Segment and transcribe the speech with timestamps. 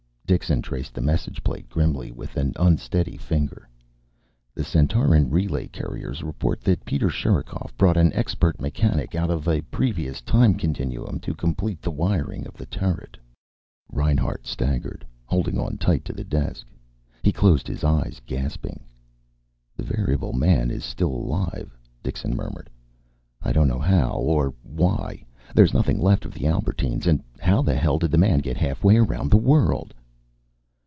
[0.31, 3.67] Dixon traced the message plate grimly, with an unsteady finger.
[4.55, 9.59] "The Centauran relay couriers reported that Peter Sherikov brought an expert mechanic out of a
[9.63, 13.17] previous time continuum to complete the wiring of the turret!"
[13.91, 16.65] Reinhart staggered, holding on tight to the desk.
[17.23, 18.85] He closed his eyes, gasping.
[19.75, 22.69] "The variable man is still alive," Dixon murmured.
[23.41, 24.11] "I don't know how.
[24.13, 25.25] Or why.
[25.53, 27.05] There's nothing left of the Albertines.
[27.05, 29.93] And how the hell did the man get half way around the world?"